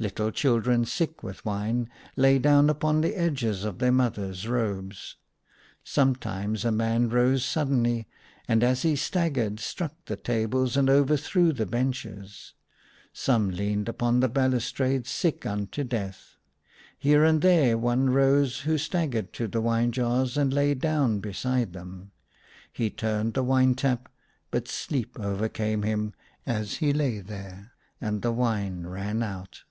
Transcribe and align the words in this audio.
Little 0.00 0.30
children, 0.30 0.84
sick 0.84 1.24
with 1.24 1.44
wine, 1.44 1.88
lay 2.14 2.38
down 2.38 2.70
upon 2.70 3.00
the 3.00 3.16
edges 3.16 3.64
of 3.64 3.80
their 3.80 3.90
mothers' 3.90 4.46
robes. 4.46 5.16
ACROSS 5.82 5.96
MY 5.96 6.04
BED. 6.04 6.24
151 6.24 6.54
Sometimes, 6.54 6.64
a 6.64 6.70
man 6.70 7.08
rose 7.08 7.44
suddenly, 7.44 8.06
and 8.46 8.62
as 8.62 8.82
he 8.82 8.94
staggered 8.94 9.58
struck 9.58 9.96
the 10.04 10.14
tables 10.14 10.76
and 10.76 10.88
overthrew 10.88 11.52
the 11.52 11.66
benches; 11.66 12.54
some 13.12 13.50
leaned 13.50 13.88
upon 13.88 14.20
the 14.20 14.28
balustrades 14.28 15.10
sick 15.10 15.44
unto 15.44 15.82
death. 15.82 16.36
Here 16.96 17.24
and 17.24 17.42
there 17.42 17.76
one 17.76 18.10
rose 18.10 18.60
who 18.60 18.78
staggered 18.78 19.32
to 19.32 19.48
the 19.48 19.60
wine 19.60 19.90
jars 19.90 20.36
and 20.36 20.52
lay 20.52 20.74
down 20.74 21.18
beside 21.18 21.72
them. 21.72 22.12
He 22.72 22.88
turned 22.88 23.34
the 23.34 23.42
wine 23.42 23.74
tap, 23.74 24.08
but 24.52 24.68
sleep 24.68 25.16
overcame 25.18 25.82
him 25.82 26.14
as 26.46 26.74
he 26.76 26.92
lay 26.92 27.18
there, 27.18 27.72
and 28.00 28.22
the 28.22 28.30
wine 28.32 28.86
ran 28.86 29.24
out. 29.24 29.62